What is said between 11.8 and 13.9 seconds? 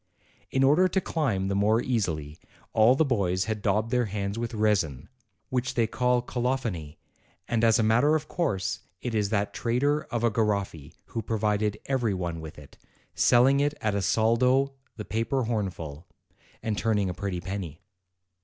every one with it, selling it